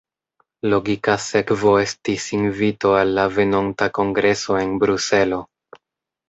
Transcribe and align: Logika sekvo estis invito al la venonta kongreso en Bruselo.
Logika 0.73 1.13
sekvo 1.25 1.73
estis 1.81 2.25
invito 2.37 2.95
al 3.01 3.13
la 3.19 3.27
venonta 3.37 3.89
kongreso 3.99 4.59
en 4.63 4.75
Bruselo. 4.87 5.41